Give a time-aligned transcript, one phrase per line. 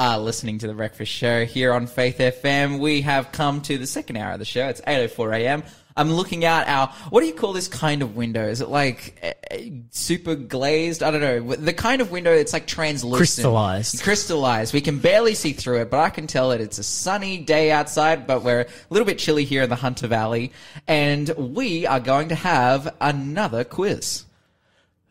[0.00, 2.78] are listening to the Breakfast Show here on Faith FM.
[2.78, 4.66] We have come to the second hour of the show.
[4.66, 5.62] It's 8:04 a.m.
[5.94, 8.46] I'm looking out our what do you call this kind of window?
[8.48, 9.56] Is it like uh,
[9.90, 11.02] super glazed?
[11.02, 11.54] I don't know.
[11.54, 14.02] The kind of window it's like translucent, Crystallized.
[14.02, 14.72] crystallized.
[14.72, 17.70] We can barely see through it, but I can tell that it's a sunny day
[17.70, 18.26] outside.
[18.26, 20.50] But we're a little bit chilly here in the Hunter Valley,
[20.88, 24.24] and we are going to have another quiz.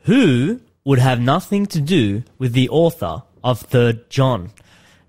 [0.05, 4.49] Who would have nothing to do with the author of Third John?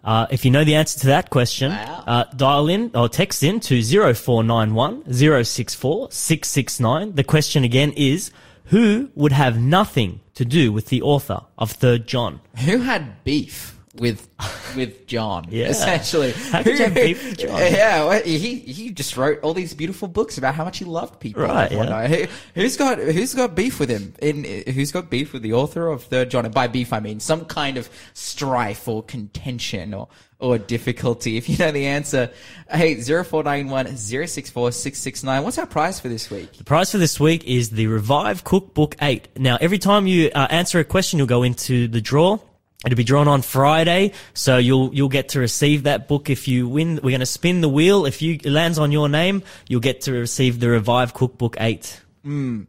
[0.02, 2.04] Uh, if you know the answer to that question, Wow.
[2.06, 7.14] uh, dial in or text in to 0491 064 669.
[7.14, 8.30] The question again is,
[8.66, 12.41] who would have nothing to do with the author of Third John?
[12.64, 14.28] Who had beef with
[14.76, 15.46] with John?
[15.50, 15.68] Yeah.
[15.68, 16.32] essentially.
[16.32, 17.58] How could you have beef with John?
[17.58, 21.20] Yeah, well, he he just wrote all these beautiful books about how much he loved
[21.20, 21.42] people.
[21.42, 22.08] Right, whatnot.
[22.08, 24.14] Who, who's got who's got beef with him?
[24.20, 26.44] In who's got beef with the author of Third John?
[26.44, 30.08] And by beef, I mean some kind of strife or contention or.
[30.42, 31.36] Or difficulty.
[31.36, 32.30] If you know the answer,
[32.70, 35.42] hey, 0491 064 669.
[35.44, 36.54] What's our prize for this week?
[36.54, 39.36] The prize for this week is the Revive Cookbook 8.
[39.36, 42.38] Now, every time you uh, answer a question, you'll go into the draw.
[42.84, 46.67] It'll be drawn on Friday, so you'll you'll get to receive that book if you
[46.67, 46.95] win.
[47.03, 48.06] We're going to spin the wheel.
[48.06, 52.00] If you it lands on your name, you'll get to receive the Revive Cookbook 8.
[52.22, 52.62] Hmm.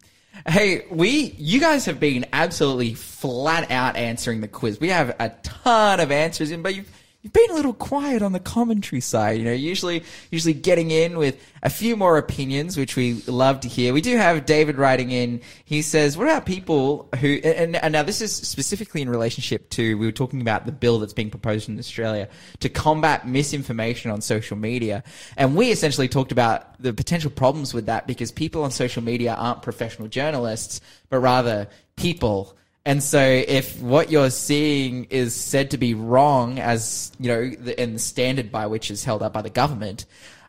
[0.47, 4.79] Hey, we, you guys have been absolutely flat out answering the quiz.
[4.79, 6.89] We have a ton of answers in, but you've,
[7.21, 9.37] you've been a little quiet on the commentary side.
[9.37, 13.67] You know, usually, usually getting in with a few more opinions, which we love to
[13.67, 13.93] hear.
[13.93, 15.41] We do have David writing in.
[15.63, 19.97] He says, what about people who, and, and now this is specifically in relationship to,
[19.97, 22.27] we were talking about the bill that's being proposed in Australia
[22.59, 25.03] to combat misinformation on social media.
[25.37, 29.35] And we essentially talked about the potential problems with that because people on social media
[29.35, 32.57] aren't professional journalists, but rather people.
[32.85, 37.79] And so if what you're seeing is said to be wrong as, you know, the,
[37.79, 40.05] and the standard by which is held up by the government,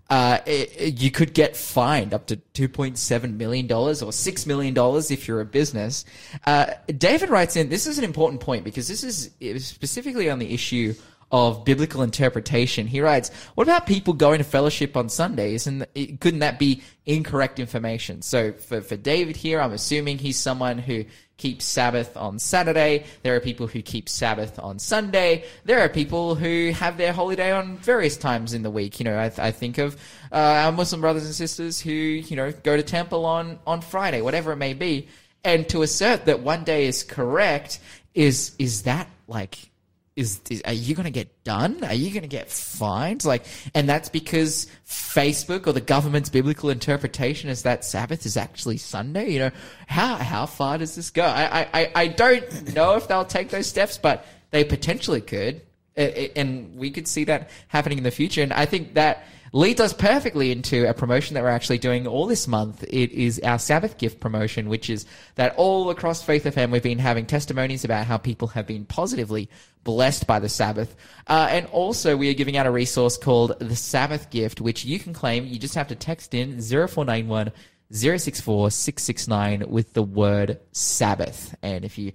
[0.09, 4.75] uh, it, it- you could get fined up to $2.7 million or $6 million
[5.11, 6.05] if you're a business.
[6.47, 6.67] Uh,
[6.97, 9.31] David writes in, this is an important point because this is
[9.67, 10.95] specifically on the issue
[11.33, 12.87] of biblical interpretation.
[12.87, 15.67] He writes, "What about people going to fellowship on Sundays?
[15.67, 15.87] And
[16.20, 21.07] couldn't that be incorrect information?" So for for David here, I'm assuming he's someone who
[21.39, 23.05] keeps Sabbath on Saturday.
[23.25, 25.45] There are people who keep Sabbath on Sunday.
[25.65, 29.01] There are people who have their holiday on various times in the week.
[29.01, 29.97] You know, I, I think of
[30.31, 34.21] uh, our Muslim brothers and sisters who you know go to temple on on Friday,
[34.21, 35.09] whatever it may be.
[35.45, 37.81] And to assert that one day is correct
[38.15, 39.72] is is that like
[40.17, 41.83] is, is are you going to get done?
[41.84, 43.24] Are you going to get fined?
[43.24, 48.77] Like, and that's because Facebook or the government's biblical interpretation is that Sabbath is actually
[48.77, 49.30] Sunday.
[49.30, 49.50] You know,
[49.86, 51.24] how how far does this go?
[51.24, 55.62] I I, I don't know if they'll take those steps, but they potentially could,
[55.96, 58.42] and we could see that happening in the future.
[58.42, 62.27] And I think that leads us perfectly into a promotion that we're actually doing all
[62.27, 62.83] this month.
[62.85, 65.05] It is our Sabbath gift promotion, which is
[65.35, 69.51] that all across Faith FM we've been having testimonies about how people have been positively
[69.85, 70.96] blessed by the Sabbath.
[71.27, 74.98] Uh, and also we are giving out a resource called the Sabbath gift, which you
[74.98, 75.45] can claim.
[75.46, 77.52] You just have to text in 0491
[77.91, 81.55] 064 669 with the word Sabbath.
[81.62, 82.12] And if you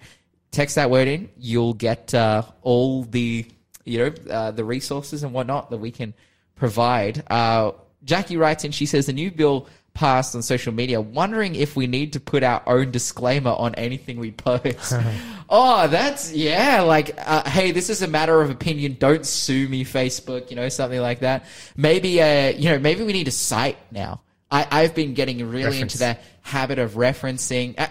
[0.50, 3.46] text that word in, you'll get uh, all the
[3.86, 6.16] you know uh, the resources and whatnot that we can
[6.58, 7.24] provide.
[7.30, 7.72] Uh,
[8.04, 8.72] Jackie writes in.
[8.72, 12.44] She says the new bill passed on social media, wondering if we need to put
[12.44, 14.94] our own disclaimer on anything we post.
[15.50, 16.82] oh, that's yeah.
[16.82, 18.98] Like, uh, hey, this is a matter of opinion.
[19.00, 20.50] Don't sue me, Facebook.
[20.50, 21.46] You know, something like that.
[21.76, 24.22] Maybe, uh, you know, maybe we need a site now.
[24.50, 27.88] I, I've been getting really into the habit of referencing, uh,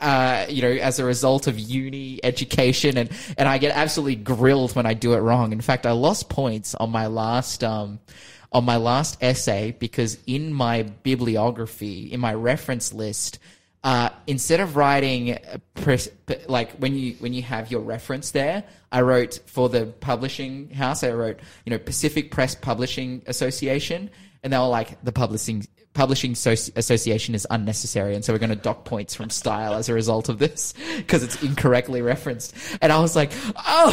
[0.00, 4.74] uh, you know, as a result of uni education, and and I get absolutely grilled
[4.74, 5.52] when I do it wrong.
[5.52, 8.00] In fact, I lost points on my last um
[8.52, 13.38] on my last essay because in my bibliography, in my reference list.
[13.84, 18.32] Uh, instead of writing uh, press, p- like when you when you have your reference
[18.32, 21.04] there, I wrote for the publishing house.
[21.04, 24.10] I wrote you know Pacific Press Publishing Association,
[24.42, 25.64] and they were like the publishing
[25.98, 29.88] publishing Associ- association is unnecessary, and so we're going to dock points from style as
[29.88, 32.54] a result of this because it's incorrectly referenced.
[32.80, 33.90] And I was like, oh,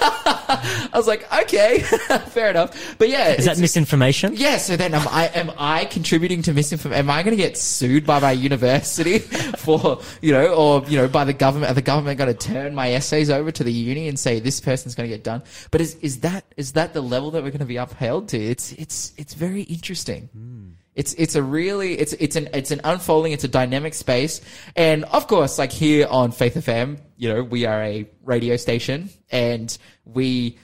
[0.48, 1.80] I was like, okay,
[2.28, 2.94] fair enough.
[2.98, 4.34] But yeah, Is that misinformation?
[4.36, 7.00] yeah, so then am I am I contributing to misinformation?
[7.04, 9.18] Am I going to get sued by my university
[9.58, 11.72] for you know, or you know, by the government?
[11.72, 14.60] Are the government going to turn my essays over to the uni and say this
[14.60, 15.42] person's going to get done?
[15.72, 18.38] But is is that is that the level that we're going to be upheld to?
[18.38, 20.28] It's it's it's very interesting.
[20.32, 20.79] Hmm.
[21.00, 24.42] It's it's a really it's it's an it's an unfolding it's a dynamic space
[24.76, 29.08] and of course like here on Faith FM you know we are a radio station
[29.30, 30.58] and we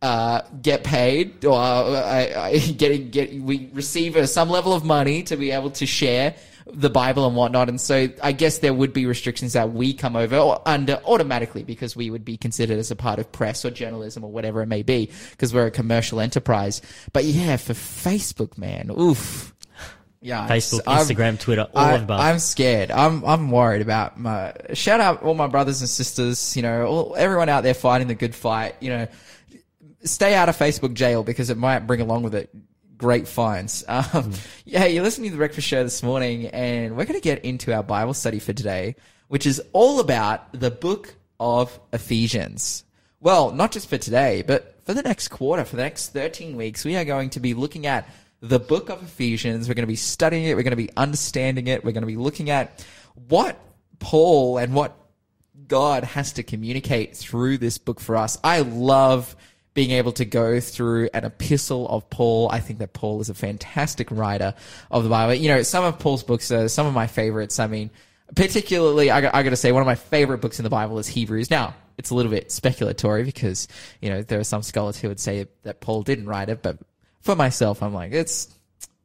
[0.00, 5.36] uh, get paid or uh, getting get we receive uh, some level of money to
[5.36, 6.36] be able to share
[6.66, 7.68] the Bible and whatnot.
[7.68, 11.64] And so I guess there would be restrictions that we come over or under automatically
[11.64, 14.66] because we would be considered as a part of press or journalism or whatever it
[14.66, 16.80] may be because we're a commercial enterprise.
[17.12, 19.51] But yeah, for Facebook, man, oof.
[20.22, 22.18] Yeah, Facebook, I'm- Instagram, Twitter, all I, of them.
[22.20, 22.90] I'm scared.
[22.90, 24.54] I'm I'm worried about my.
[24.72, 26.56] Shout out all my brothers and sisters.
[26.56, 28.76] You know, all, everyone out there fighting the good fight.
[28.80, 29.08] You know,
[30.04, 32.50] stay out of Facebook jail because it might bring along with it
[32.96, 33.84] great fines.
[33.88, 34.32] Um,
[34.64, 37.74] Yeah, you're listening to the Breakfast Show this morning, and we're going to get into
[37.74, 38.94] our Bible study for today,
[39.28, 42.84] which is all about the book of Ephesians.
[43.20, 46.84] Well, not just for today, but for the next quarter, for the next 13 weeks,
[46.84, 48.08] we are going to be looking at
[48.42, 49.68] the book of Ephesians.
[49.68, 50.56] We're going to be studying it.
[50.56, 51.84] We're going to be understanding it.
[51.84, 52.84] We're going to be looking at
[53.28, 53.58] what
[54.00, 54.96] Paul and what
[55.68, 58.38] God has to communicate through this book for us.
[58.42, 59.36] I love
[59.74, 62.50] being able to go through an epistle of Paul.
[62.50, 64.54] I think that Paul is a fantastic writer
[64.90, 65.34] of the Bible.
[65.34, 67.58] You know, some of Paul's books are some of my favorites.
[67.58, 67.90] I mean,
[68.34, 70.98] particularly, I, got- I got to say, one of my favorite books in the Bible
[70.98, 71.50] is Hebrews.
[71.50, 73.68] Now, it's a little bit speculatory because,
[74.00, 76.78] you know, there are some scholars who would say that Paul didn't write it, but
[77.22, 78.48] for myself, I'm like, it's,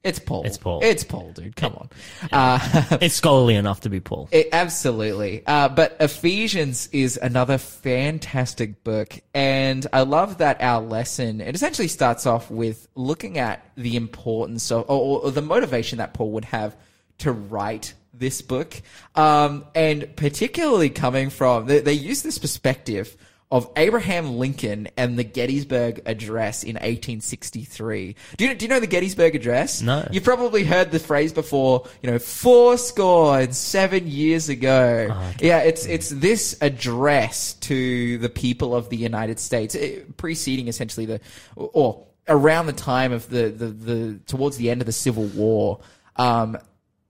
[0.04, 0.46] it's Paul.
[0.46, 0.80] It's Paul.
[0.84, 1.56] It's Paul, dude.
[1.56, 1.90] Come on.
[2.32, 4.30] Uh, it's scholarly enough to be Paul.
[4.32, 5.44] it, absolutely.
[5.46, 9.20] Uh, but Ephesians is another fantastic book.
[9.34, 14.72] And I love that our lesson, it essentially starts off with looking at the importance
[14.72, 16.76] of, or, or the motivation that Paul would have
[17.20, 18.82] to write this book.
[19.16, 23.16] Um, and particularly coming from, they, they use this perspective
[23.50, 28.16] of Abraham Lincoln and the Gettysburg Address in 1863.
[28.36, 29.82] Do you, do you know the Gettysburg Address?
[29.82, 30.06] No.
[30.12, 35.16] You've probably heard the phrase before, you know, four score and seven years ago.
[35.40, 41.06] Yeah, it's, it's this address to the people of the United States, eh, preceding essentially
[41.06, 41.22] the,
[41.56, 45.80] or around the time of the, the, the, towards the end of the Civil War.
[46.18, 46.58] Um,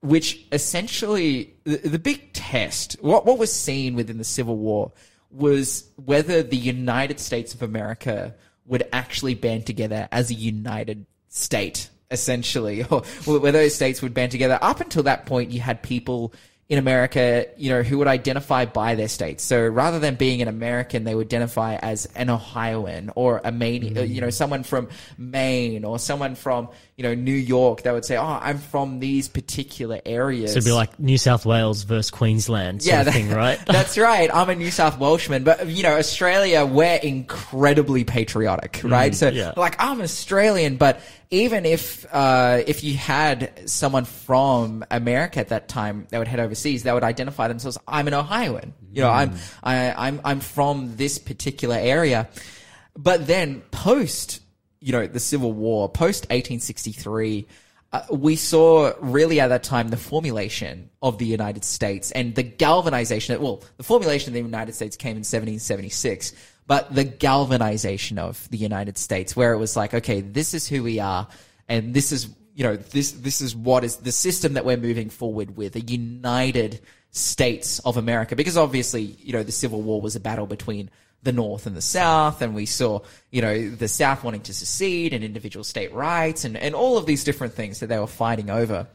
[0.02, 4.92] which essentially the, the big test, what what was seen within the Civil War
[5.38, 8.34] was whether the United States of America
[8.66, 14.32] would actually band together as a united state, essentially, or whether those states would band
[14.32, 14.58] together.
[14.62, 16.34] Up until that point, you had people
[16.70, 19.42] in America, you know, who would identify by their states.
[19.42, 23.98] So rather than being an American, they would identify as an Ohioan or a Maine,
[23.98, 26.68] uh, you know, someone from Maine or someone from,
[26.98, 27.84] you know, New York.
[27.84, 31.46] They would say, "Oh, I'm from these particular areas." So it'd be like New South
[31.46, 33.60] Wales versus Queensland sort yeah, of that- thing, right?
[33.66, 34.30] that's right.
[34.34, 39.16] I'm a New South Welshman, but you know, Australia, we're incredibly patriotic, right?
[39.16, 39.54] so, yeah.
[39.56, 41.00] like, I'm Australian, but
[41.30, 46.40] even if uh, if you had someone from America at that time that would head
[46.40, 47.78] overseas, they would identify themselves.
[47.88, 48.74] I'm an Ohioan.
[48.92, 49.34] You know, I'm
[49.64, 52.30] I, I'm I'm from this particular area.
[52.98, 54.42] But then post,
[54.80, 57.48] you know, the Civil War, post 1863,
[57.94, 62.44] uh, we saw really at that time the formulation of the United States and the
[62.44, 63.40] galvanization.
[63.42, 66.34] Well, the formulation of the United States came in 1776,
[66.68, 70.84] but the galvanization of the United States, where it was like, okay, this is who
[70.84, 71.28] we are,
[71.68, 75.10] and this is you know this this is what is the system that we're moving
[75.12, 76.82] forward with a united
[77.12, 80.90] states of America because obviously you know the Civil War was a battle between
[81.24, 83.00] the North and the South, and we saw,
[83.32, 87.06] you know, the South wanting to secede and individual state rights and, and all of
[87.06, 88.88] these different things that they were fighting over.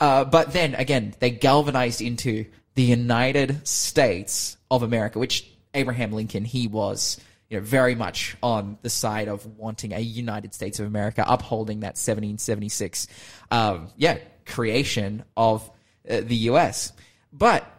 [0.00, 6.44] Uh, but then again, they galvanized into the United States of America, which Abraham Lincoln,
[6.44, 10.86] he was, you know, very much on the side of wanting a United States of
[10.86, 13.06] America, upholding that 1776,
[13.50, 15.70] um, yeah, creation of
[16.08, 16.92] uh, the U.S.
[17.32, 17.70] But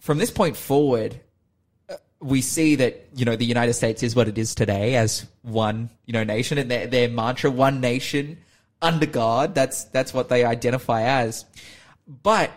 [0.00, 1.20] from this point forward,
[2.22, 5.90] we see that you know the United States is what it is today as one
[6.06, 8.38] you know nation, and their, their mantra, "One nation
[8.80, 11.44] under God." That's that's what they identify as.
[12.06, 12.50] But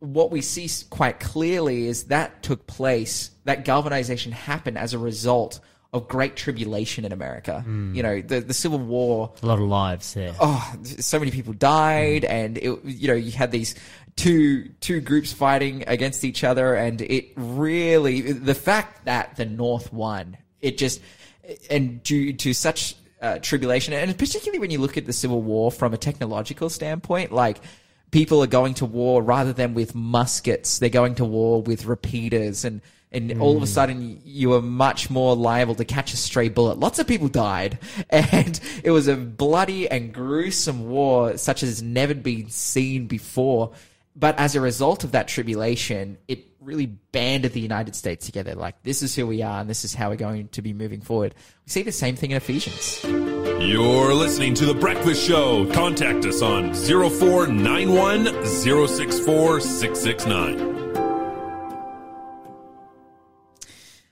[0.00, 3.30] what we see quite clearly is that took place.
[3.44, 5.60] That galvanization happened as a result
[5.92, 7.64] of great tribulation in America.
[7.66, 10.34] You know, the the Civil War A lot of lives there.
[10.40, 13.74] oh, so many people died, and it, you know you had these
[14.16, 19.92] two two groups fighting against each other, and it really the fact that the North
[19.92, 21.00] won, it just
[21.68, 25.70] and due to such uh, tribulation, and particularly when you look at the Civil War
[25.70, 27.60] from a technological standpoint, like.
[28.10, 30.78] People are going to war rather than with muskets.
[30.78, 32.80] They're going to war with repeaters and
[33.12, 33.72] and all of a hmm.
[33.72, 36.78] sudden you were much more liable to catch a stray bullet.
[36.78, 37.78] Lots of people died,
[38.10, 43.72] and it was a bloody and gruesome war such as has never been seen before.
[44.14, 48.54] But as a result of that tribulation, it really banded the United States together.
[48.54, 51.00] Like this is who we are, and this is how we're going to be moving
[51.00, 51.34] forward.
[51.66, 53.02] We see the same thing in Ephesians.
[53.04, 55.70] You're listening to The Breakfast Show.
[55.72, 60.79] Contact us on 0491 064 669.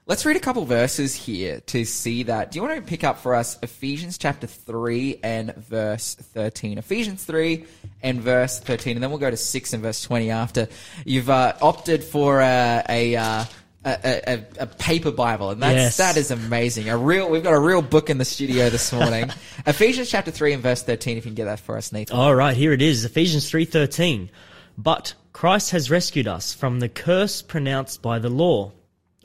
[0.09, 2.51] Let's read a couple verses here to see that.
[2.51, 6.79] Do you want to pick up for us Ephesians chapter 3 and verse 13?
[6.79, 7.67] Ephesians 3
[8.03, 10.69] and verse 13, and then we'll go to 6 and verse 20 after
[11.05, 13.45] you've uh, opted for a, a, uh,
[13.85, 15.97] a, a, a paper Bible, and that's, Yes.
[15.99, 16.89] that is amazing.
[16.89, 19.31] A real, we've got a real book in the studio this morning.
[19.67, 22.17] Ephesians chapter 3 and verse 13, if you can get that for us, Nathan.
[22.17, 24.31] All right, here it is, Ephesians 3:13.
[24.79, 28.73] But Christ has rescued us from the curse pronounced by the law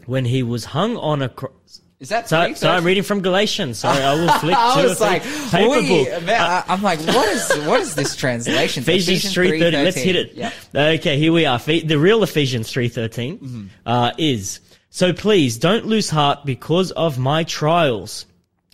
[0.05, 1.51] when he was hung on a cross.
[1.99, 3.79] Is that So, so I'm reading from Galatians.
[3.79, 6.23] Sorry, I will flick I to was a like, book.
[6.25, 8.81] man, I, I'm like, what is what is this translation?
[8.83, 9.77] Ephesians three thirty.
[9.77, 10.33] Let's hit it.
[10.33, 10.51] Yeah.
[10.75, 11.57] Okay, here we are.
[11.59, 13.67] The real Ephesians three Mm-hmm.
[13.85, 15.13] uh, is so.
[15.13, 18.25] Please don't lose heart because of my trials.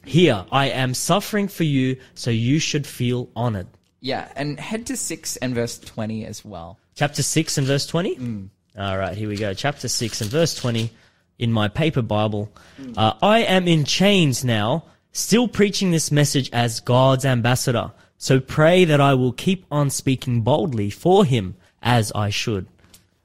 [0.06, 3.68] Here I am suffering for you, so you should feel honored.
[4.02, 6.80] Yeah, and head to six and verse twenty as well.
[6.96, 8.16] Chapter six and verse twenty.
[8.16, 8.50] Mm.
[8.76, 9.54] All right, here we go.
[9.54, 10.90] Chapter six and verse twenty
[11.40, 12.52] in my paper Bible.
[12.96, 17.92] Uh, I am in chains now, still preaching this message as God's ambassador.
[18.18, 22.68] So pray that I will keep on speaking boldly for Him as I should.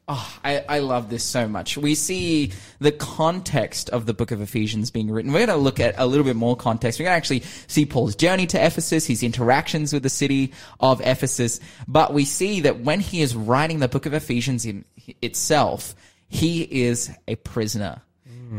[0.06, 1.78] Oh, I, I love this so much.
[1.78, 5.32] We see the context of the book of Ephesians being written.
[5.32, 7.00] We're going to look at a little bit more context.
[7.00, 11.00] We're going to actually see Paul's journey to Ephesus, his interactions with the city of
[11.00, 11.58] Ephesus.
[11.88, 14.84] But we see that when he is writing the book of Ephesians in
[15.22, 15.94] itself,
[16.34, 18.02] he is a prisoner.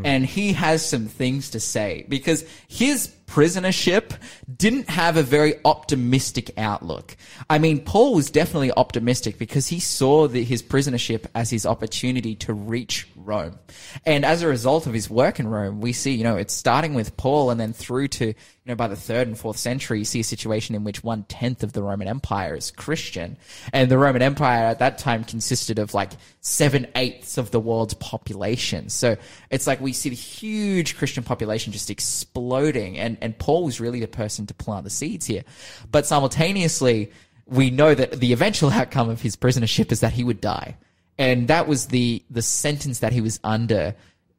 [0.03, 4.13] And he has some things to say because his prisonership
[4.55, 7.17] didn't have a very optimistic outlook.
[7.49, 12.35] I mean, Paul was definitely optimistic because he saw the, his prisonership as his opportunity
[12.35, 13.59] to reach Rome.
[14.05, 16.93] And as a result of his work in Rome, we see, you know, it's starting
[16.93, 18.33] with Paul and then through to, you
[18.65, 21.63] know, by the third and fourth century, you see a situation in which one tenth
[21.63, 23.37] of the Roman Empire is Christian.
[23.73, 27.93] And the Roman Empire at that time consisted of like seven eighths of the world's
[27.95, 28.89] population.
[28.89, 29.17] So
[29.49, 32.97] it's like we see the huge Christian population just exploding.
[32.97, 35.43] And, and Paul was really the person to plant the seeds here.
[35.91, 37.11] But simultaneously,
[37.45, 40.77] we know that the eventual outcome of his prisonership is that he would die.
[41.17, 43.95] And that was the, the sentence that he was under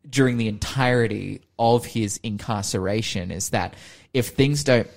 [0.08, 3.74] during the entirety of his incarceration is that
[4.12, 4.88] if things don't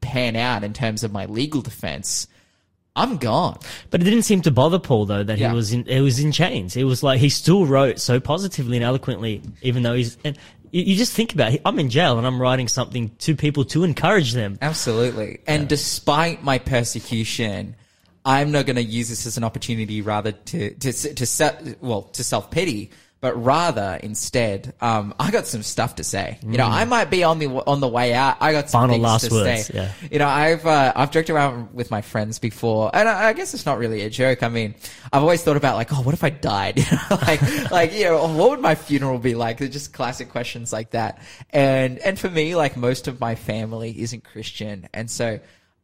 [0.00, 2.28] pan out in terms of my legal defense,
[2.94, 3.58] I'm gone.
[3.90, 5.48] But it didn't seem to bother Paul though that Yeah.
[5.50, 6.76] he was in it was in chains.
[6.76, 10.18] It was like he still wrote so positively and eloquently, even though he's.
[10.24, 10.36] And
[10.72, 11.62] you, you just think about it.
[11.64, 14.58] I'm in jail and I'm writing something to people to encourage them.
[14.60, 15.38] Absolutely.
[15.46, 17.76] And despite my persecution,
[18.24, 22.02] I'm not going to use this as an opportunity rather to, to, to, se- well,
[22.02, 22.90] to self pity,
[23.22, 26.38] but rather instead, um, I got some stuff to say.
[26.42, 28.36] You know, I might be on the, on the way out.
[28.40, 29.74] I got some Final things last to words, say.
[29.74, 29.92] yeah.
[30.10, 33.54] You know, I've, uh, I've joked around with my friends before and I, I guess
[33.54, 34.42] it's not really a joke.
[34.42, 34.74] I mean,
[35.12, 36.84] I've always thought about like, oh, what if I died?
[36.92, 39.58] You know, like, like, you know, what would my funeral be like?
[39.58, 41.22] They're just classic questions like that.
[41.50, 44.88] And, and for me, like most of my family isn't Christian.
[44.92, 45.38] And so,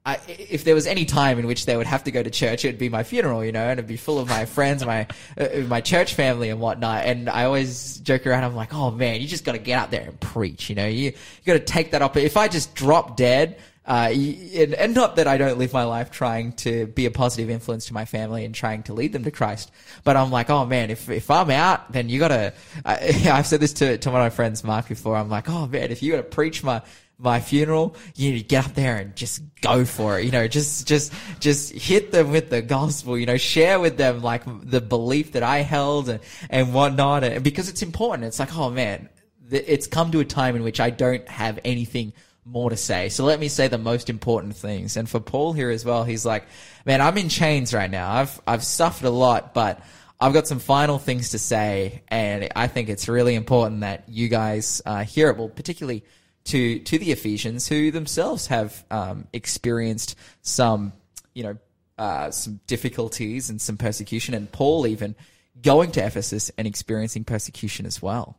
[0.08, 2.64] I, if there was any time in which they would have to go to church,
[2.64, 5.06] it would be my funeral, you know, and it'd be full of my friends, my
[5.36, 7.04] uh, my church family and whatnot.
[7.04, 8.44] And I always joke around.
[8.44, 10.86] I'm like, oh man, you just got to get out there and preach, you know.
[10.86, 12.16] You you got to take that up.
[12.16, 16.10] If I just drop dead, uh, and, and not that I don't live my life
[16.10, 19.30] trying to be a positive influence to my family and trying to lead them to
[19.30, 19.70] Christ,
[20.04, 22.54] but I'm like, oh man, if if I'm out, then you gotta.
[22.82, 25.16] I, I've said this to to one of my friends, Mark, before.
[25.16, 26.80] I'm like, oh man, if you gotta preach my
[27.18, 30.24] my funeral, you need to get up there and just go for it.
[30.24, 34.22] You know, just, just, just hit them with the gospel, you know, share with them
[34.22, 37.24] like the belief that I held and, and whatnot.
[37.24, 38.24] And because it's important.
[38.24, 39.08] It's like, oh man,
[39.50, 42.12] it's come to a time in which I don't have anything
[42.44, 43.08] more to say.
[43.08, 44.96] So let me say the most important things.
[44.96, 46.46] And for Paul here as well, he's like,
[46.86, 48.10] man, I'm in chains right now.
[48.10, 49.82] I've, I've suffered a lot, but
[50.20, 52.02] I've got some final things to say.
[52.08, 55.36] And I think it's really important that you guys, uh, hear it.
[55.36, 56.04] Well, particularly,
[56.48, 60.92] to to the Ephesians who themselves have um, experienced some
[61.34, 61.56] you know
[61.98, 65.14] uh, some difficulties and some persecution, and Paul even
[65.62, 68.36] going to Ephesus and experiencing persecution as well.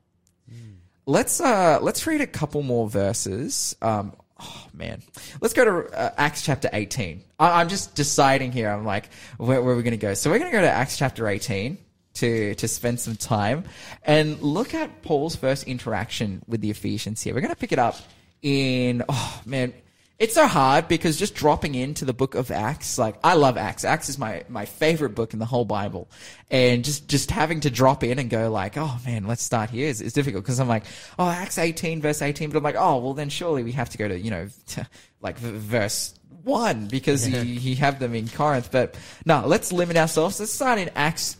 [1.05, 3.75] Let's uh, let's read a couple more verses.
[3.81, 5.01] Um, oh man,
[5.41, 7.23] let's go to uh, Acts chapter eighteen.
[7.39, 8.69] I- I'm just deciding here.
[8.69, 10.13] I'm like, where, where are we going to go?
[10.13, 11.79] So we're going to go to Acts chapter eighteen
[12.15, 13.63] to to spend some time
[14.03, 17.33] and look at Paul's first interaction with the Ephesians here.
[17.33, 17.95] We're going to pick it up
[18.41, 19.73] in oh man,
[20.17, 23.85] It's so hard because just dropping into the book of Acts, like I love Acts.
[23.85, 26.09] Acts is my, my favorite book in the whole Bible.
[26.49, 29.87] And just, just having to drop in and go like, oh man, let's start here
[29.87, 30.83] is, is difficult because I'm like,
[31.17, 32.49] oh, Acts 18 verse 18.
[32.49, 34.47] But I'm like, oh, well then surely we have to go to, you know,
[35.21, 36.13] like v- verse
[36.43, 38.69] one because you, you have them in Corinth.
[38.71, 40.39] But no, let's limit ourselves.
[40.39, 41.37] Let's start in Acts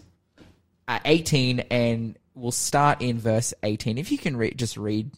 [0.90, 3.98] uh, 18 and we'll start in verse 18.
[3.98, 5.12] If you can read, just read,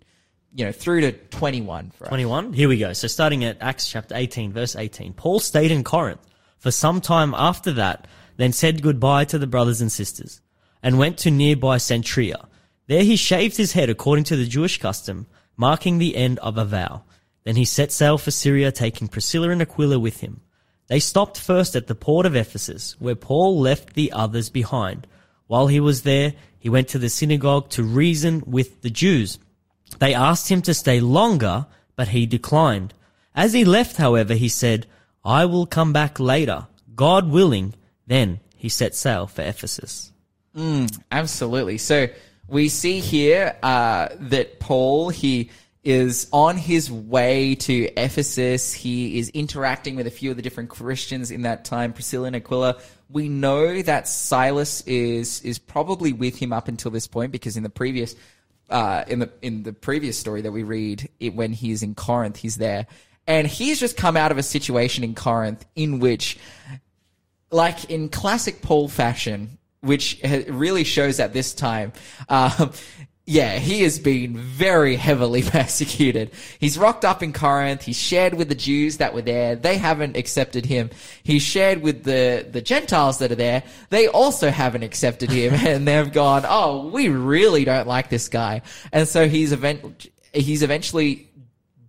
[0.54, 2.54] you know, through to 21 for 21.
[2.54, 2.94] Here we go.
[2.94, 5.14] So starting at Acts chapter 18, verse 18.
[5.14, 6.22] Paul stayed in Corinth
[6.58, 10.42] for some time after that, then said goodbye to the brothers and sisters,
[10.84, 12.48] and went to nearby Cenchrea.
[12.88, 16.66] There he shaved his head according to the Jewish custom, marking the end of a
[16.66, 17.04] vow.
[17.46, 20.42] Then he set sail for Syria, taking Priscilla and Aquila with him.
[20.88, 25.08] They stopped first at the port of Ephesus, where Paul left the others behind.
[25.52, 29.38] While he was there, he went to the synagogue to reason with the Jews.
[30.00, 31.66] They asked him to stay longer,
[31.98, 32.94] but he declined.
[33.36, 34.88] As he left, however, he said,
[35.26, 37.74] I will come back later, God willing.
[38.08, 40.14] Then he set sail for Ephesus.
[40.56, 41.80] Mm, Absolutely.
[41.80, 42.08] So
[42.48, 45.52] we see here uh, that Paul he
[45.84, 48.74] is on his way to Ephesus.
[48.74, 52.36] He is interacting with a few of the different Christians in that time, Priscilla and
[52.36, 52.78] Aquila.
[53.10, 57.64] We know that Silas is is probably with him up until this point because in
[57.64, 58.16] the previous
[58.70, 62.38] uh, in the in the previous story that we read, it, when he's in Corinth,
[62.38, 62.88] he's there,
[63.28, 66.38] and he's just come out of a situation in Corinth in which
[67.52, 71.92] like in classic Paul fashion, which really shows at this time,
[72.30, 72.72] um,
[73.32, 76.32] yeah, he has been very heavily persecuted.
[76.60, 77.82] He's rocked up in Corinth.
[77.82, 79.56] He's shared with the Jews that were there.
[79.56, 80.90] They haven't accepted him.
[81.24, 83.64] He's shared with the, the Gentiles that are there.
[83.90, 88.64] They also haven't accepted him and they've gone, oh, we really don't like this guy.
[88.92, 91.30] And so he's event, he's eventually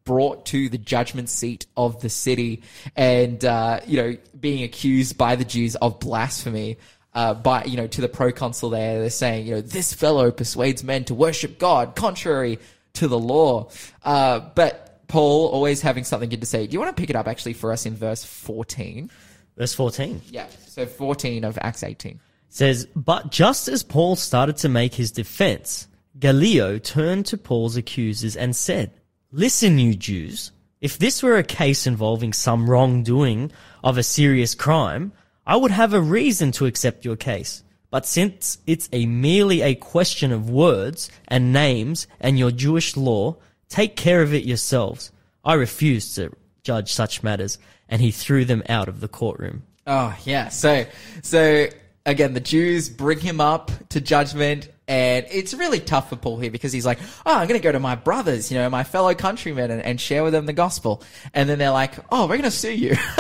[0.05, 2.63] brought to the judgment seat of the city
[2.95, 6.79] and, uh, you know, being accused by the Jews of blasphemy.
[7.15, 10.83] Uh, by, you know, to the proconsul there, they're saying, you know, this fellow persuades
[10.83, 12.59] men to worship God contrary
[12.95, 13.69] to the law.
[14.03, 16.67] Uh, but Paul always having something good to say.
[16.67, 19.11] Do you want to pick it up actually for us in verse 14?
[19.59, 20.23] Verse 14.
[20.31, 20.47] Yeah.
[20.67, 22.19] So 14 of Acts 18.
[22.49, 28.37] says, But just as Paul started to make his defense, Gallio turned to Paul's accusers
[28.37, 28.91] and said,
[29.31, 33.53] Listen, you Jews, if this were a case involving some wrongdoing
[33.85, 35.13] of a serious crime,
[35.47, 37.63] I would have a reason to accept your case.
[37.91, 43.37] But since it's a merely a question of words and names and your Jewish law,
[43.69, 45.13] take care of it yourselves.
[45.45, 47.59] I refuse to judge such matters.
[47.89, 49.65] And he threw them out of the courtroom.
[49.87, 50.49] Oh yeah.
[50.49, 50.87] So
[51.23, 51.67] so
[52.07, 56.51] again, the Jews bring him up to judgment, and it's really tough for Paul here
[56.51, 59.15] because he's like, "Oh, I'm going to go to my brothers, you know, my fellow
[59.15, 61.03] countrymen, and, and share with them the gospel."
[61.33, 62.91] And then they're like, "Oh, we're going to sue you."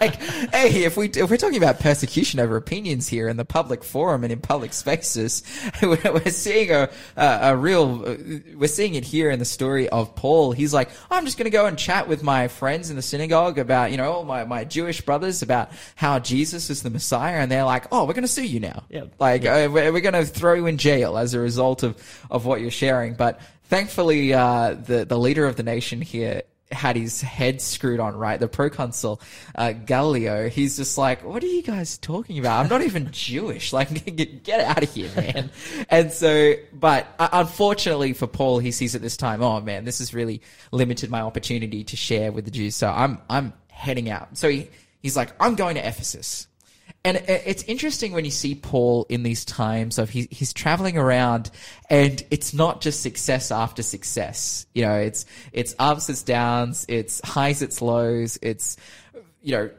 [0.00, 3.84] like, hey, if we if we're talking about persecution over opinions here in the public
[3.84, 5.44] forum and in public spaces,
[5.82, 7.98] we're, we're seeing a, a a real
[8.56, 10.50] we're seeing it here in the story of Paul.
[10.50, 13.60] He's like, "I'm just going to go and chat with my friends in the synagogue
[13.60, 17.62] about you know my my Jewish brothers about how Jesus is the Messiah," and they're
[17.62, 19.04] like, "Oh, we're going to sue you now." Yeah.
[19.20, 21.96] Like uh, we're, we're going to throw you in jail as a result of,
[22.30, 23.14] of what you're sharing.
[23.14, 28.16] But thankfully, uh, the the leader of the nation here had his head screwed on
[28.16, 28.40] right.
[28.40, 29.20] The proconsul
[29.54, 32.62] uh, Gallio, he's just like, "What are you guys talking about?
[32.64, 33.72] I'm not even Jewish.
[33.82, 35.50] Like, get, get out of here, man."
[35.88, 39.98] and so, but uh, unfortunately for Paul, he sees at this time, "Oh man, this
[39.98, 44.36] has really limited my opportunity to share with the Jews." So I'm I'm heading out.
[44.36, 44.68] So he,
[45.00, 46.48] he's like, "I'm going to Ephesus."
[47.04, 51.50] And it's interesting when you see Paul in these times of he, he's traveling around
[51.90, 54.66] and it's not just success after success.
[54.72, 58.76] You know, it's, it's ups, it's downs, it's highs, it's lows, it's,
[59.42, 59.70] you know,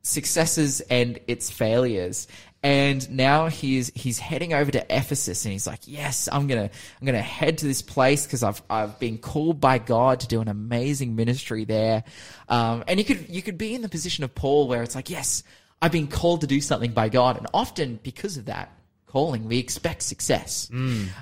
[0.00, 2.26] successes and its failures.
[2.62, 6.74] And now he's he's heading over to Ephesus and he's like, "Yes, I'm going to
[7.00, 10.40] I'm to head to this place because I've I've been called by God to do
[10.40, 12.02] an amazing ministry there."
[12.48, 15.10] Um, and you could you could be in the position of Paul where it's like,
[15.10, 15.44] "Yes,
[15.80, 18.72] I've been called to do something by God." And often because of that
[19.06, 20.68] calling, we expect success.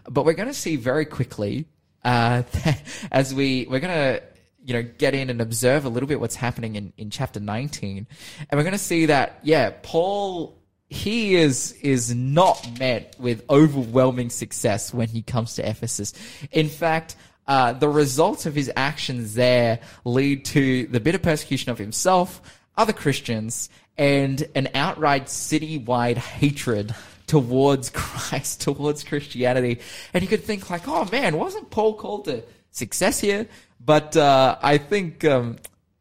[0.09, 1.67] But we're going to see very quickly
[2.05, 2.43] uh,
[3.12, 4.23] as we we're going to
[4.64, 8.07] you know, get in and observe a little bit what's happening in, in chapter 19.
[8.49, 14.31] And we're going to see that, yeah, Paul, he is, is not met with overwhelming
[14.31, 16.14] success when he comes to Ephesus.
[16.51, 17.14] In fact,
[17.47, 22.40] uh, the results of his actions there lead to the bitter persecution of himself,
[22.75, 26.94] other Christians, and an outright citywide hatred
[27.26, 29.80] towards Christ, towards Christianity.
[30.12, 33.46] And you could think like, oh man, wasn't Paul called to success here?
[33.85, 35.57] But uh, I think um,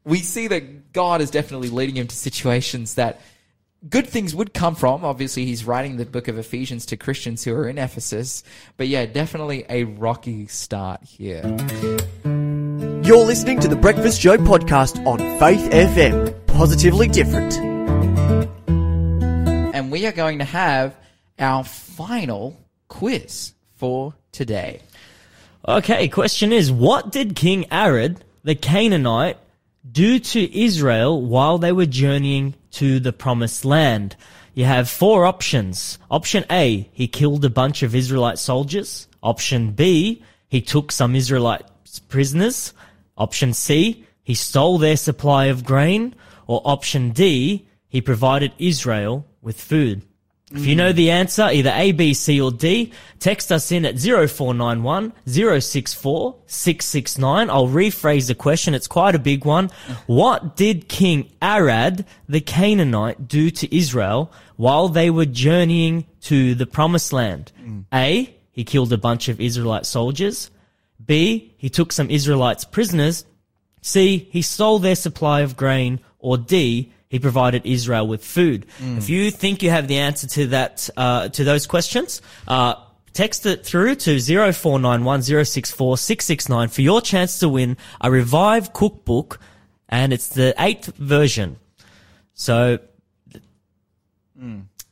[0.05, 3.21] we see that God is definitely leading him to situations that
[3.89, 5.03] good things would come from.
[5.03, 8.43] Obviously, he's writing the book of Ephesians to Christians who are in Ephesus.
[8.77, 11.43] But yeah, definitely a rocky start here.
[13.03, 16.47] You're listening to the Breakfast Show podcast on Faith FM.
[16.47, 17.72] Positively different.
[19.93, 20.95] We are going to have
[21.37, 24.79] our final quiz for today.
[25.67, 29.37] Okay, question is what did King Arad, the Canaanite,
[29.91, 34.15] do to Israel while they were journeying to the promised land?
[34.55, 35.99] You have four options.
[36.09, 39.07] Option A, he killed a bunch of Israelite soldiers.
[39.21, 41.65] Option B, he took some Israelite
[42.07, 42.73] prisoners.
[43.15, 46.15] Option C, he stole their supply of grain.
[46.47, 50.01] Or option D, he provided Israel with food.
[50.55, 53.97] If you know the answer, either A, B, C, or D, text us in at
[53.97, 57.49] 0491 064 669.
[57.49, 58.75] I'll rephrase the question.
[58.75, 59.71] It's quite a big one.
[60.05, 66.67] What did King Arad, the Canaanite, do to Israel while they were journeying to the
[66.67, 67.51] promised land?
[67.59, 67.85] Mm.
[67.91, 70.51] A, he killed a bunch of Israelite soldiers.
[71.03, 73.25] B, he took some Israelites prisoners.
[73.81, 75.99] C, he stole their supply of grain.
[76.19, 78.65] Or D, he provided Israel with food.
[78.79, 82.73] If you think you have the answer to that, uh, to those questions, uh,
[83.13, 89.39] text it through to 0491 064 669 for your chance to win a Revive cookbook,
[89.87, 91.57] and it's the eighth version.
[92.33, 92.79] So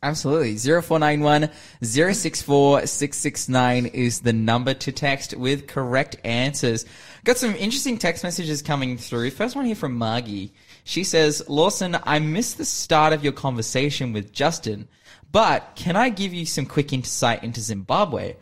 [0.03, 0.57] Absolutely.
[0.57, 1.49] 0491
[1.81, 6.85] 064 669 is the number to text with correct answers.
[7.23, 9.31] Got some interesting text messages coming through.
[9.31, 10.53] First one here from Margie.
[10.91, 14.89] She says, Lawson, I missed the start of your conversation with Justin,
[15.31, 18.35] but can I give you some quick insight into Zimbabwe?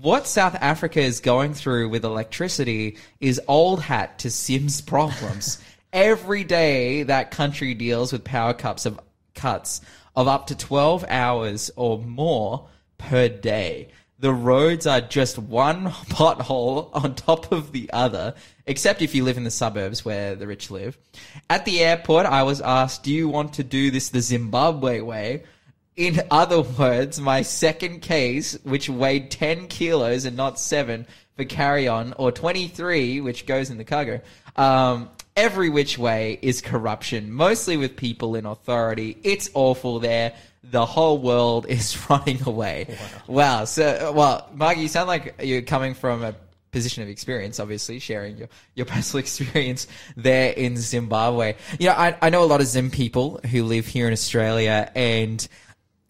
[0.00, 5.62] What South Africa is going through with electricity is old hat to Zim's problems.
[5.92, 8.98] Every day that country deals with power cuts of
[9.36, 9.80] cuts
[10.16, 12.66] of up to 12 hours or more
[12.98, 13.90] per day.
[14.24, 18.34] The roads are just one pothole on top of the other,
[18.64, 20.96] except if you live in the suburbs where the rich live.
[21.50, 25.42] At the airport, I was asked, Do you want to do this the Zimbabwe way?
[25.94, 31.06] In other words, my second case, which weighed 10 kilos and not 7
[31.36, 34.22] for carry on, or 23, which goes in the cargo,
[34.56, 39.18] um, every which way is corruption, mostly with people in authority.
[39.22, 40.32] It's awful there.
[40.70, 42.96] The whole world is running away.
[43.26, 43.64] Wow.
[43.64, 46.34] So, well, Margie, you sound like you're coming from a
[46.74, 51.54] position of experience, obviously, sharing your, your personal experience there in Zimbabwe.
[51.78, 54.90] You know, I, I know a lot of Zim people who live here in Australia,
[54.94, 55.46] and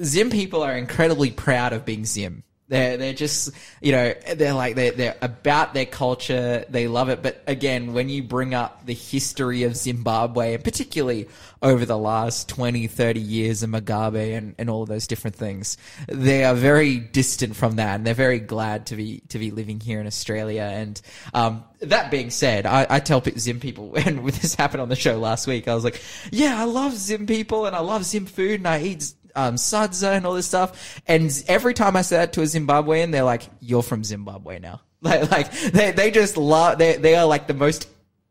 [0.02, 2.42] Zim people are incredibly proud of being Zim.
[2.66, 3.50] They're, they're just,
[3.82, 6.64] you know, they're like, they're, they're about their culture.
[6.68, 7.22] They love it.
[7.22, 11.28] But again, when you bring up the history of Zimbabwe, and particularly
[11.60, 15.76] over the last 20, 30 years of Mugabe and, and all those different things,
[16.08, 17.96] they are very distant from that.
[17.96, 20.62] And they're very glad to be, to be living here in Australia.
[20.62, 20.98] And,
[21.34, 25.18] um, that being said, I, I tell Zim people, when this happened on the show
[25.18, 26.00] last week, I was like,
[26.30, 30.16] yeah, I love Zim people and I love Zim food and I eat um, sadza
[30.16, 31.00] and all this stuff.
[31.06, 34.80] And every time I say that to a Zimbabwean, they're like, "You're from Zimbabwe now."
[35.04, 36.78] Like, like they they just love.
[36.78, 37.88] They they are like the most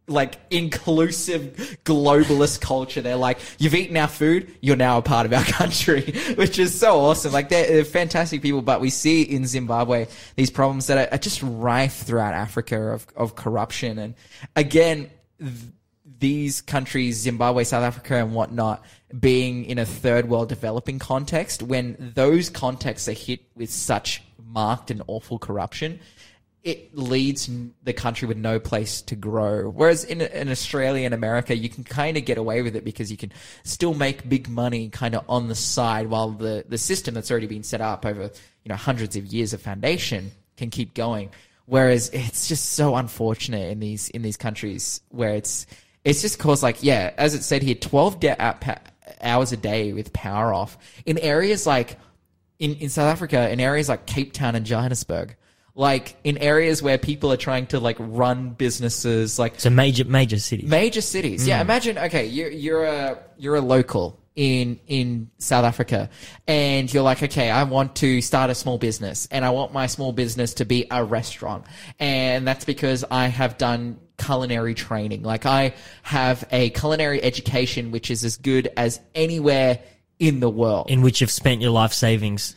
[0.08, 3.00] like inclusive globalist culture.
[3.02, 4.52] They're like, "You've eaten our food.
[4.60, 6.02] You're now a part of our country,"
[6.36, 7.32] which is so awesome.
[7.32, 8.64] Like they're, they're fantastic people.
[8.64, 13.06] But we see in Zimbabwe these problems that are, are just rife throughout Africa of
[13.16, 14.16] of corruption and
[14.56, 15.12] again.
[15.40, 15.52] Th-
[16.20, 18.82] these countries, Zimbabwe, South Africa, and whatnot,
[19.18, 24.92] being in a third world developing context, when those contexts are hit with such marked
[24.92, 26.00] and awful corruption,
[26.64, 27.50] it leads
[27.84, 29.70] the country with no place to grow.
[29.70, 33.12] Whereas in, in Australia and America, you can kind of get away with it because
[33.12, 37.16] you can still make big money kind of on the side while the, the system
[37.16, 38.24] that's already been set up over,
[38.64, 41.30] you know, hundreds of years of foundation can keep going.
[41.66, 45.66] Whereas it's just so unfortunate in these, in these countries where it's,
[46.06, 48.80] it's just caused like, yeah, as it said here, 12 debt uh, pa-
[49.24, 51.98] hours a day with power off in areas like,
[52.60, 55.36] in, in South Africa, in areas like Cape Town and Johannesburg,
[55.76, 60.06] like in areas where people are trying to like run businesses, like it's a major
[60.06, 60.66] major city.
[60.66, 61.48] major cities.
[61.48, 61.62] Yeah, mm.
[61.62, 66.10] imagine okay, you're you're a you're a local in in South Africa,
[66.48, 69.88] and you're like, okay, I want to start a small business, and I want my
[69.88, 71.66] small business to be a restaurant,
[72.00, 75.24] and that's because I have done culinary training.
[75.24, 79.80] Like I have a culinary education which is as good as anywhere
[80.20, 80.90] in the world.
[80.90, 82.56] in which you've spent your life savings,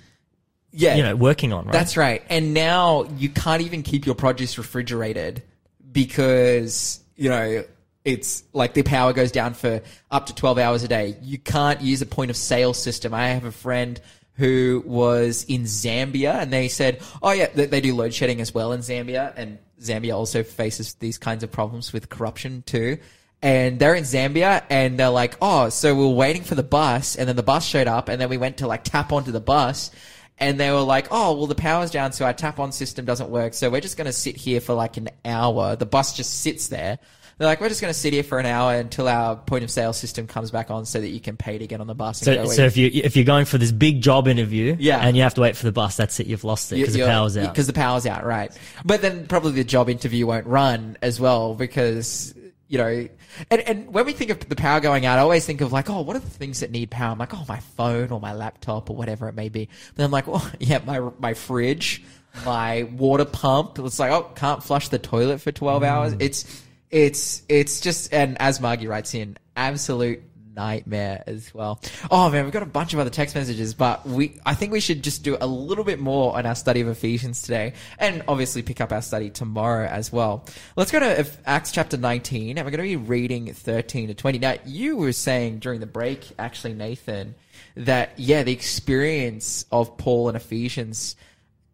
[0.72, 1.64] yeah, you know, working on.
[1.64, 1.72] Right?
[1.72, 2.22] That's right.
[2.29, 5.42] And now you can't even keep your produce refrigerated
[5.90, 7.64] because, you know,
[8.05, 11.16] it's like the power goes down for up to 12 hours a day.
[11.22, 13.12] You can't use a point of sale system.
[13.12, 14.00] I have a friend
[14.35, 18.55] who was in Zambia and they said, oh yeah, they, they do load shedding as
[18.55, 22.98] well in Zambia and Zambia also faces these kinds of problems with corruption too.
[23.42, 27.16] And they're in Zambia and they're like, oh, so we are waiting for the bus
[27.16, 29.40] and then the bus showed up and then we went to like tap onto the
[29.40, 29.90] bus
[30.38, 33.30] and they were like, oh, well, the power's down, so our tap on system doesn't
[33.30, 33.54] work.
[33.54, 35.76] So we're just going to sit here for like an hour.
[35.76, 36.98] The bus just sits there.
[37.38, 39.70] They're like, we're just going to sit here for an hour until our point of
[39.70, 42.20] sale system comes back on so that you can pay to get on the bus
[42.20, 45.01] So, so if you if you're going for this big job interview, Yeah.
[45.01, 46.27] and you have to wait for the bus, that's it.
[46.27, 47.53] You've lost it because the power's out.
[47.53, 48.57] Because the power's out, right.
[48.87, 52.35] But then probably the job interview won't run as well because,
[52.68, 53.07] you know,
[53.51, 55.90] and, and when we think of the power going out, I always think of like,
[55.90, 57.12] oh, what are the things that need power?
[57.12, 59.68] I'm like, oh, my phone or my laptop or whatever it may be.
[59.94, 62.03] Then I'm like, oh, yeah, my, my fridge,
[62.46, 63.79] my water pump.
[63.79, 66.14] It's like, oh, can't flush the toilet for 12 hours.
[66.14, 66.22] Mm.
[66.22, 66.62] It's,
[66.96, 70.22] it's, it's just, and as Margie writes in, absolute
[70.56, 71.78] nightmare as well.
[72.11, 74.80] Oh man, we've got a bunch of other text messages, but we I think we
[74.80, 78.62] should just do a little bit more on our study of Ephesians today, and obviously
[78.62, 80.46] pick up our study tomorrow as well.
[80.74, 84.38] Let's go to Acts chapter 19, and we're going to be reading 13 to 20.
[84.38, 87.35] Now, you were saying during the break, actually, Nathan,
[87.76, 91.16] that yeah, the experience of Paul and Ephesians.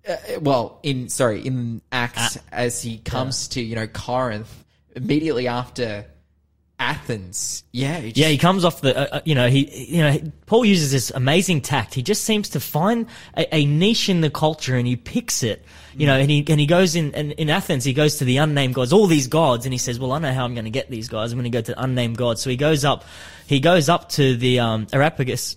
[0.07, 4.62] Uh, well, in sorry, in Acts, as he comes to you know Corinth
[4.95, 6.07] immediately after
[6.79, 10.19] Athens, yeah, it Yeah, he comes off the, uh, uh, you know, he, you know,
[10.47, 11.95] Paul uses this amazing tact.
[11.95, 15.65] He just seems to find a, a niche in the culture and he picks it,
[15.95, 18.39] you know, and he, and he goes in, and in Athens, he goes to the
[18.39, 20.71] unnamed gods, all these gods, and he says, well, I know how I'm going to
[20.71, 21.33] get these guys.
[21.33, 22.43] I'm going to go to the unnamed gods.
[22.43, 23.05] So he goes up,
[23.47, 25.57] he goes up to the, um, Areopagus,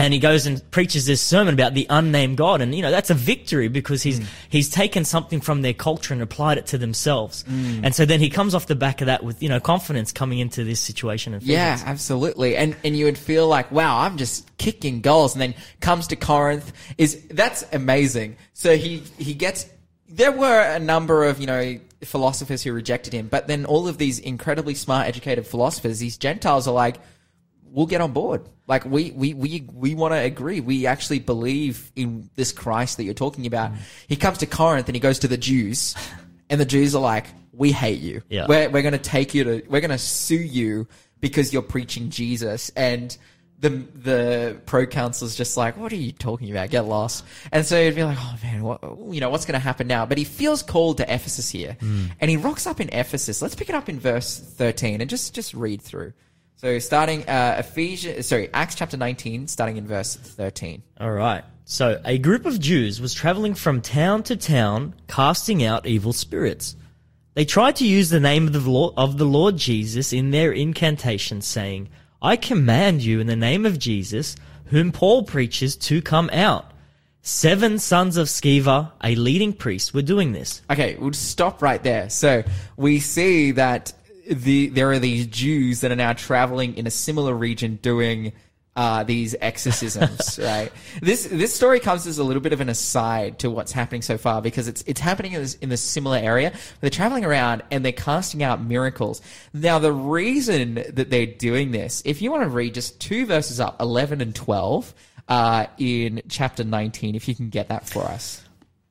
[0.00, 3.10] and he goes and preaches this sermon about the unnamed God, and you know that's
[3.10, 4.26] a victory because he's mm.
[4.48, 7.80] he's taken something from their culture and applied it to themselves, mm.
[7.82, 10.38] and so then he comes off the back of that with you know confidence coming
[10.38, 11.34] into this situation.
[11.34, 12.56] In Yeah, absolutely.
[12.56, 15.34] And and you would feel like, wow, I'm just kicking goals.
[15.34, 16.72] And then comes to Corinth.
[16.98, 18.36] Is that's amazing.
[18.54, 19.66] So he he gets
[20.08, 23.98] there were a number of, you know, philosophers who rejected him, but then all of
[23.98, 26.96] these incredibly smart educated philosophers, these Gentiles are like
[27.70, 28.48] we'll get on board.
[28.66, 30.60] Like we we we we want to agree.
[30.60, 33.72] We actually believe in this Christ that you're talking about.
[33.72, 33.78] Mm.
[34.08, 35.94] He comes to Corinth and he goes to the Jews,
[36.48, 38.22] and the Jews are like, "We hate you.
[38.28, 38.46] Yeah.
[38.48, 39.62] We're we're going to take you to.
[39.68, 40.88] We're going to sue you
[41.20, 43.16] because you're preaching Jesus." And
[43.58, 46.70] the the proconsul's just like, "What are you talking about?
[46.70, 49.64] Get lost." And so he'd be like, "Oh man, what you know what's going to
[49.64, 52.10] happen now?" But he feels called to Ephesus here, mm.
[52.20, 53.42] and he rocks up in Ephesus.
[53.42, 56.12] Let's pick it up in verse thirteen and just just read through.
[56.60, 60.82] So starting uh, Ephesians, sorry, Acts chapter 19, starting in verse 13.
[61.00, 61.42] All right.
[61.64, 66.76] So a group of Jews was traveling from town to town, casting out evil spirits.
[67.32, 70.52] They tried to use the name of the Lord, of the Lord Jesus in their
[70.52, 71.88] incantation, saying,
[72.20, 76.72] "I command you in the name of Jesus, whom Paul preaches, to come out."
[77.22, 80.60] Seven sons of Sceva, a leading priest, were doing this.
[80.70, 82.10] Okay, we'll just stop right there.
[82.10, 82.44] So
[82.76, 83.94] we see that
[84.30, 88.32] the there are these Jews that are now traveling in a similar region doing
[88.76, 90.72] uh, these exorcisms, right?
[91.02, 94.16] This this story comes as a little bit of an aside to what's happening so
[94.16, 96.52] far because it's it's happening in this, in this similar area.
[96.80, 99.20] They're traveling around and they're casting out miracles.
[99.52, 103.58] Now the reason that they're doing this, if you want to read just two verses
[103.58, 104.94] up, eleven and twelve,
[105.28, 108.44] uh, in chapter nineteen, if you can get that for us.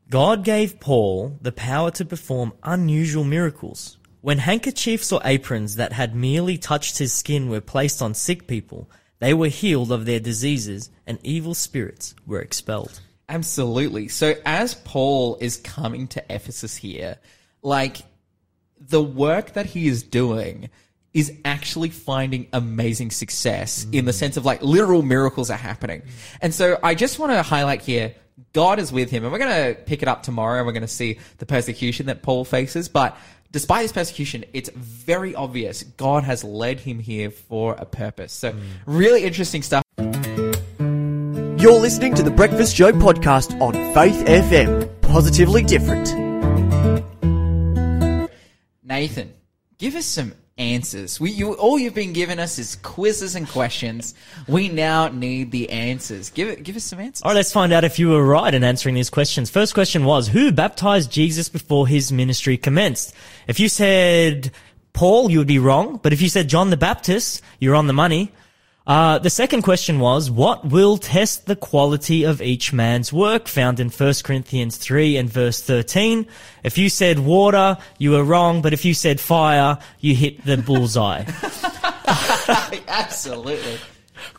[0.09, 3.98] God gave Paul the power to perform unusual miracles.
[4.21, 8.89] When handkerchiefs or aprons that had merely touched his skin were placed on sick people,
[9.19, 12.99] they were healed of their diseases and evil spirits were expelled.
[13.29, 14.07] Absolutely.
[14.07, 17.17] So as Paul is coming to Ephesus here,
[17.61, 17.97] like
[18.79, 20.69] the work that he is doing
[21.13, 24.15] is actually finding amazing success in the mm.
[24.15, 26.01] sense of like literal miracles are happening.
[26.01, 26.09] Mm.
[26.41, 28.15] And so I just want to highlight here
[28.53, 30.81] God is with him and we're going to pick it up tomorrow and we're going
[30.81, 33.17] to see the persecution that Paul faces, but
[33.51, 38.33] despite his persecution, it's very obvious God has led him here for a purpose.
[38.33, 38.53] So
[38.85, 39.83] really interesting stuff.
[39.97, 44.89] You're listening to the Breakfast Show podcast on Faith FM.
[45.01, 46.13] Positively different.
[48.83, 49.33] Nathan,
[49.77, 51.19] give us some answers.
[51.19, 54.13] We, you, all you've been giving us is quizzes and questions.
[54.47, 56.29] We now need the answers.
[56.29, 57.23] Give it, give us some answers.
[57.23, 59.49] All right, let's find out if you were right in answering these questions.
[59.49, 63.15] First question was, who baptized Jesus before his ministry commenced?
[63.47, 64.51] If you said
[64.93, 67.93] Paul, you would be wrong, but if you said John the Baptist, you're on the
[67.93, 68.31] money.
[68.89, 73.47] Uh, the second question was, what will test the quality of each man's work?
[73.47, 76.25] Found in 1 Corinthians 3 and verse 13.
[76.63, 80.57] If you said water, you were wrong, but if you said fire, you hit the
[80.57, 81.23] bullseye.
[82.87, 83.77] Absolutely.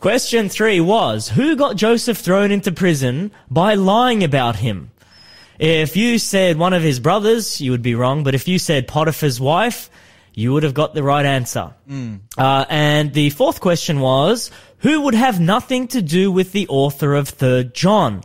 [0.00, 4.90] Question three was, who got Joseph thrown into prison by lying about him?
[5.60, 8.88] If you said one of his brothers, you would be wrong, but if you said
[8.88, 9.90] Potiphar's wife,
[10.34, 11.74] you would have got the right answer.
[12.38, 17.14] Uh, and the fourth question was, who would have nothing to do with the author
[17.14, 18.22] of Third John?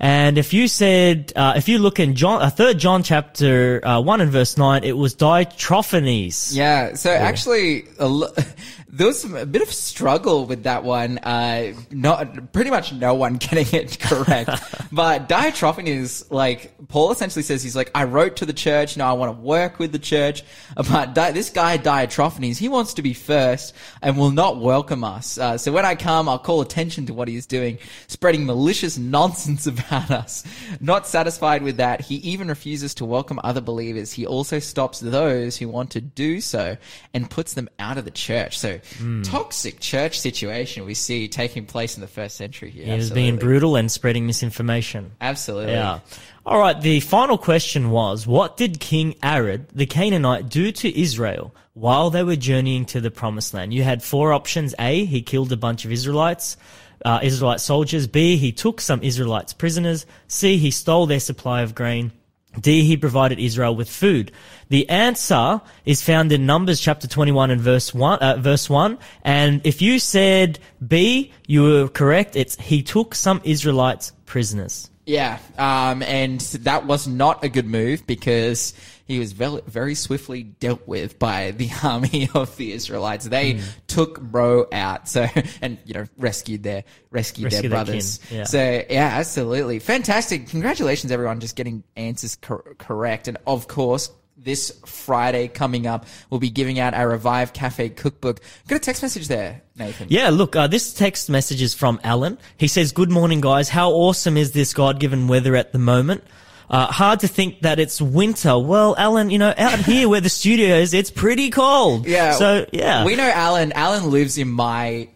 [0.00, 4.00] And if you said, uh, if you look in John, uh, Third John chapter uh,
[4.00, 6.54] one and verse nine, it was Ditrophanes.
[6.54, 6.94] Yeah.
[6.94, 8.32] So actually, a lo-
[8.94, 11.18] there was some, a bit of struggle with that one.
[11.18, 14.50] Uh, not pretty much no one getting it correct.
[14.92, 18.94] but Diotrephes, like Paul essentially says, he's like, I wrote to the church.
[18.94, 20.44] You know, I want to work with the church.
[20.76, 25.38] But Di- this guy Diotrephes, he wants to be first and will not welcome us.
[25.38, 28.96] Uh, so when I come, I'll call attention to what he is doing, spreading malicious
[29.14, 30.44] nonsense about us.
[30.80, 34.12] Not satisfied with that, he even refuses to welcome other believers.
[34.12, 36.76] He also stops those who want to do so
[37.12, 38.56] and puts them out of the church.
[38.58, 38.78] So
[39.24, 42.84] toxic church situation we see taking place in the first century here.
[42.84, 43.22] He was Absolutely.
[43.22, 45.12] being brutal and spreading misinformation.
[45.20, 45.72] Absolutely.
[45.72, 46.00] Yeah.
[46.46, 46.78] All right.
[46.78, 52.22] The final question was, what did King Arad, the Canaanite, do to Israel while they
[52.22, 53.72] were journeying to the promised land?
[53.72, 54.74] You had four options.
[54.78, 56.58] A, he killed a bunch of Israelites,
[57.04, 58.06] uh, Israelite soldiers.
[58.06, 60.04] B, he took some Israelites prisoners.
[60.28, 62.12] C, he stole their supply of grain.
[62.60, 64.32] D, he provided Israel with food.
[64.68, 68.98] The answer is found in Numbers chapter 21 and verse 1, uh, verse 1.
[69.22, 72.36] And if you said B, you were correct.
[72.36, 74.90] It's, he took some Israelites prisoners.
[75.06, 78.72] Yeah, um, and that was not a good move because
[79.06, 83.26] he was very, very swiftly dealt with by the army of the Israelites.
[83.26, 85.26] They took Bro out, so
[85.62, 88.18] and you know rescued their rescued, their Rescued their brothers.
[88.28, 88.44] kin, yeah.
[88.44, 90.48] So yeah, absolutely fantastic.
[90.48, 94.10] Congratulations, everyone, just getting answers cor- correct, and of course.
[94.36, 98.40] This Friday coming up, we'll be giving out our Revive Cafe cookbook.
[98.68, 100.08] Got a text message there, Nathan.
[100.10, 102.36] Yeah, look, uh, this text message is from Alan.
[102.58, 103.70] He says, Good morning, guys.
[103.70, 106.24] How awesome is this God given weather at the moment?
[106.68, 108.58] Uh, hard to think that it's winter.
[108.58, 112.06] Well, Alan, you know, out here where the studio is, it's pretty cold.
[112.06, 112.32] Yeah.
[112.32, 113.04] So, yeah.
[113.04, 113.72] We know Alan.
[113.72, 115.08] Alan lives in my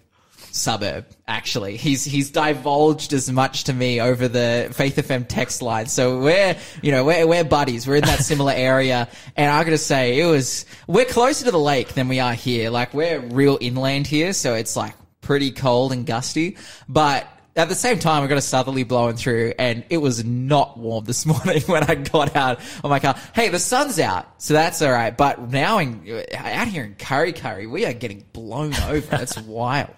[0.51, 1.77] suburb, actually.
[1.77, 5.87] He's, he's divulged as much to me over the Faith FM text line.
[5.87, 7.87] So we're, you know, we're, we're buddies.
[7.87, 9.09] We're in that similar area.
[9.37, 12.71] And I gotta say, it was, we're closer to the lake than we are here.
[12.71, 14.33] Like we're real inland here.
[14.33, 16.57] So it's like pretty cold and gusty.
[16.89, 17.27] But
[17.59, 21.05] at the same time, we got a southerly blowing through, and it was not warm
[21.05, 23.17] this morning when I got out of my car.
[23.35, 25.17] Hey, the sun's out, so that's all right.
[25.17, 29.01] But now in out here in Kurri Kurri, we are getting blown over.
[29.19, 29.95] That's wild.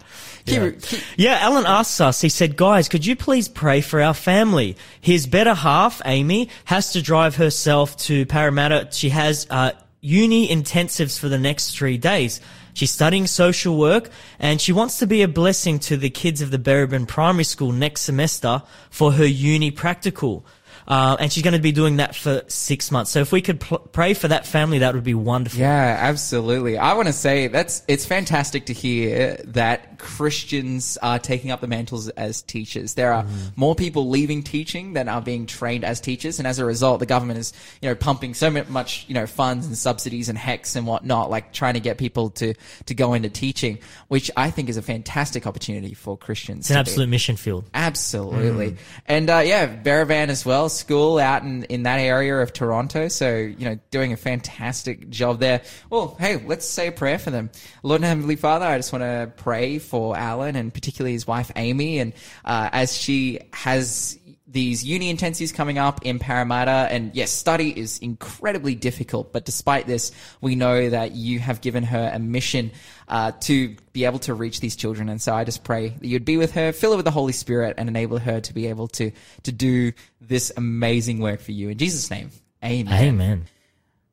[0.46, 4.14] Keep- keep- Yeah, Alan asks us, he said, guys, could you please pray for our
[4.14, 4.76] family?
[5.00, 8.88] His better half, Amy, has to drive herself to Parramatta.
[8.90, 12.40] She has, uh, uni intensives for the next three days.
[12.74, 16.50] She's studying social work and she wants to be a blessing to the kids of
[16.50, 20.44] the Biraban Primary School next semester for her uni practical.
[20.88, 23.12] Uh, and she's going to be doing that for six months.
[23.12, 25.60] So if we could pl- pray for that family, that would be wonderful.
[25.60, 26.78] Yeah, absolutely.
[26.78, 31.66] I want to say that's it's fantastic to hear that Christians are taking up the
[31.66, 32.94] mantles as teachers.
[32.94, 36.64] There are more people leaving teaching than are being trained as teachers, and as a
[36.64, 40.38] result, the government is you know pumping so much you know funds and subsidies and
[40.38, 42.54] HECS and whatnot, like trying to get people to
[42.86, 46.60] to go into teaching, which I think is a fantastic opportunity for Christians.
[46.60, 47.68] It's an absolute mission field.
[47.74, 48.76] Absolutely.
[49.06, 53.08] And uh, yeah, Biraban as well, school out in, in that area of Toronto.
[53.08, 55.62] So, you know, doing a fantastic job there.
[55.88, 57.50] Well, hey, let's say a prayer for them.
[57.82, 61.50] Lord and Heavenly Father, I just want to pray for Alan and particularly his wife
[61.56, 61.98] Amy.
[61.98, 62.12] And
[62.44, 64.18] uh, as she has
[64.50, 66.88] these uni intensives coming up in Parramatta.
[66.90, 71.84] And yes, study is incredibly difficult, but despite this, we know that you have given
[71.84, 72.72] her a mission
[73.08, 75.08] uh, to be able to reach these children.
[75.08, 77.32] And so I just pray that you'd be with her, fill her with the Holy
[77.32, 79.12] Spirit, and enable her to be able to
[79.44, 81.68] to do this amazing work for you.
[81.68, 82.30] In Jesus' name,
[82.64, 82.92] Amen.
[82.92, 83.46] Amen.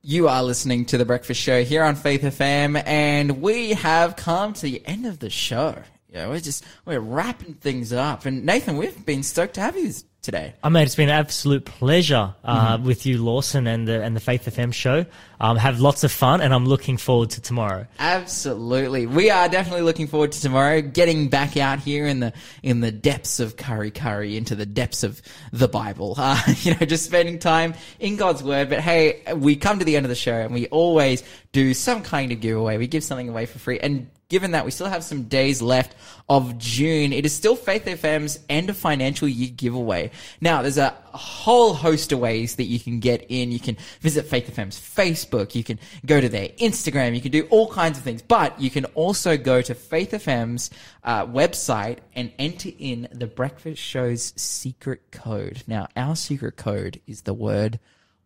[0.09, 4.53] You are listening to the Breakfast Show here on Faith FM, and we have come
[4.53, 5.75] to the end of the show.
[6.09, 8.25] Yeah, we're just we're wrapping things up.
[8.25, 9.91] And Nathan, we've been stoked to have you
[10.21, 10.53] today.
[10.63, 14.21] I mean, it's been an absolute pleasure uh, with you, Lawson, and the and the
[14.21, 15.05] Faith FM show.
[15.39, 17.87] Um, have lots of fun, and I'm looking forward to tomorrow.
[17.99, 19.05] Absolutely.
[19.05, 22.33] We are definitely looking forward to tomorrow getting back out here in the
[22.63, 25.21] in the depths of Kurri Kurri into the depths of
[25.51, 26.15] the Bible.
[26.27, 28.69] Uh, you know, just spending time in God's word.
[28.69, 31.23] But hey, we come to the end of the show and we always
[31.53, 32.77] do some kind of giveaway.
[32.77, 33.79] We give something away for free.
[33.79, 35.95] And given that we still have some days left
[36.27, 40.11] of June, it is still Faith FM's end of financial year giveaway.
[40.41, 43.51] Now, there's a whole host of ways that you can get in.
[43.51, 45.55] You can visit Faith FM's Facebook.
[45.55, 47.15] You can go to their Instagram.
[47.15, 50.69] You can do all kinds of things, but you can also go to Faith FM's
[51.03, 55.63] uh, website and enter in the breakfast show's secret code.
[55.67, 57.79] Now, our secret code is the word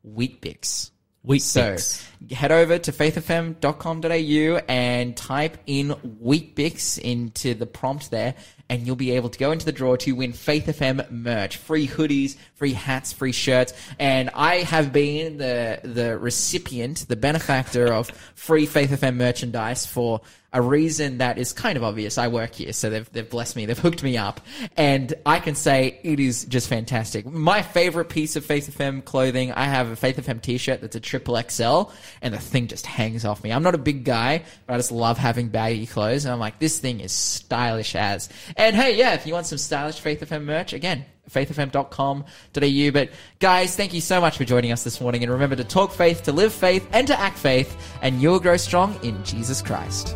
[0.03, 0.91] Weet-Bix.
[1.23, 1.77] Wheat So
[2.31, 5.89] head over to faithfm.com.au and type in
[6.19, 8.33] Weet-Bix into the prompt there,
[8.71, 11.89] and you'll be able to go into the draw to win Faith FM merch, free
[11.89, 13.73] hoodies, free hats, free shirts.
[13.99, 20.21] And I have been the the recipient, the benefactor of free Faith FM merchandise for
[20.53, 22.17] a reason that is kind of obvious.
[22.17, 23.65] I work here, so they've, they've blessed me.
[23.71, 24.41] They've hooked me up.
[24.75, 27.25] And I can say it is just fantastic.
[27.25, 30.99] My favorite piece of Faith FM clothing, I have a Faith FM t-shirt that's a
[30.99, 31.83] triple XL,
[32.21, 33.51] and the thing just hangs off me.
[33.51, 36.25] I'm not a big guy, but I just love having baggy clothes.
[36.25, 38.29] And I'm like, this thing is stylish as.
[38.57, 42.91] And hey, yeah, if you want some stylish Faith FM merch, again, faithfm.com.au.
[42.91, 45.23] But guys, thank you so much for joining us this morning.
[45.23, 48.57] And remember to talk faith, to live faith, and to act faith, and you'll grow
[48.57, 50.15] strong in Jesus Christ.